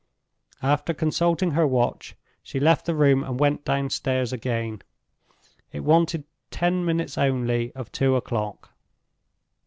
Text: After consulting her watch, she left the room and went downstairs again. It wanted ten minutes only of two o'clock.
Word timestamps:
After 0.63 0.95
consulting 0.95 1.51
her 1.51 1.67
watch, 1.67 2.15
she 2.41 2.59
left 2.59 2.87
the 2.87 2.95
room 2.95 3.23
and 3.23 3.39
went 3.39 3.63
downstairs 3.63 4.33
again. 4.33 4.81
It 5.71 5.81
wanted 5.83 6.23
ten 6.49 6.83
minutes 6.83 7.19
only 7.19 7.71
of 7.73 7.91
two 7.91 8.15
o'clock. 8.15 8.71